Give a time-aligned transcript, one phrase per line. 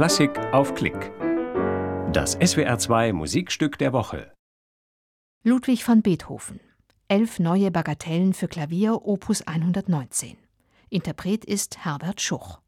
[0.00, 1.12] Klassik auf Klick.
[2.10, 4.32] Das SWR2 Musikstück der Woche.
[5.44, 6.58] Ludwig van Beethoven.
[7.08, 10.38] Elf neue Bagatellen für Klavier, Opus 119.
[10.88, 12.60] Interpret ist Herbert Schuch.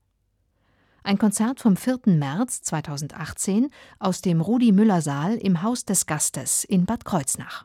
[1.04, 2.00] Ein Konzert vom 4.
[2.04, 7.64] März 2018 aus dem Rudi Müller Saal im Haus des Gastes in Bad Kreuznach.